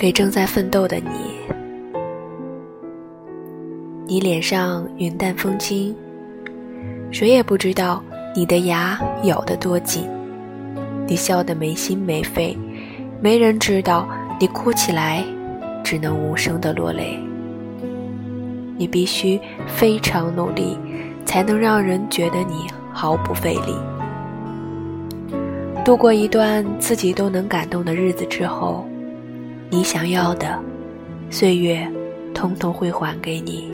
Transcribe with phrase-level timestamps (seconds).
[0.00, 1.10] 给正在奋斗的你。
[4.06, 5.94] 你脸上云淡风轻，
[7.10, 8.02] 谁也不知道
[8.34, 10.08] 你的牙咬得多紧。
[11.06, 12.56] 你笑得没心没肺，
[13.20, 14.08] 没人知道
[14.40, 15.22] 你哭起来
[15.84, 17.18] 只能无声的落泪。
[18.78, 20.78] 你必须非常努力，
[21.26, 23.74] 才能让人觉得你毫不费力。
[25.84, 28.86] 度过一段自己都能感动的日子之后，
[29.72, 30.58] 你想要的
[31.30, 31.88] 岁月，
[32.34, 33.70] 通通会还给你。